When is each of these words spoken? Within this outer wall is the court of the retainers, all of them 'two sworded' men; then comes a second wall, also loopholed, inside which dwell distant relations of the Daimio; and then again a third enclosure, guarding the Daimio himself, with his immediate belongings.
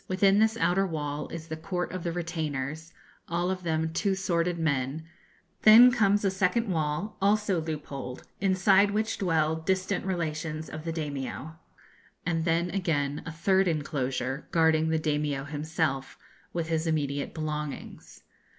Within 0.07 0.39
this 0.39 0.57
outer 0.57 0.87
wall 0.87 1.27
is 1.27 1.47
the 1.47 1.55
court 1.55 1.91
of 1.91 2.03
the 2.03 2.11
retainers, 2.11 2.91
all 3.27 3.51
of 3.51 3.61
them 3.61 3.93
'two 3.93 4.15
sworded' 4.15 4.57
men; 4.57 5.03
then 5.61 5.91
comes 5.91 6.25
a 6.25 6.31
second 6.31 6.67
wall, 6.71 7.17
also 7.21 7.61
loopholed, 7.61 8.23
inside 8.39 8.89
which 8.89 9.19
dwell 9.19 9.55
distant 9.57 10.03
relations 10.03 10.71
of 10.71 10.85
the 10.85 10.91
Daimio; 10.91 11.55
and 12.25 12.45
then 12.45 12.71
again 12.71 13.21
a 13.27 13.31
third 13.31 13.67
enclosure, 13.67 14.47
guarding 14.49 14.89
the 14.89 14.97
Daimio 14.97 15.43
himself, 15.43 16.17
with 16.51 16.67
his 16.69 16.87
immediate 16.87 17.31
belongings. 17.35 18.23